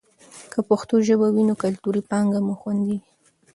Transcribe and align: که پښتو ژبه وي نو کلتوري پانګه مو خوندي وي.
که 0.51 0.59
پښتو 0.69 0.95
ژبه 1.07 1.27
وي 1.33 1.43
نو 1.49 1.53
کلتوري 1.63 2.01
پانګه 2.09 2.39
مو 2.45 2.53
خوندي 2.61 2.95
وي. 3.01 3.09